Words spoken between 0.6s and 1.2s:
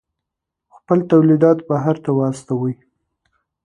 خپل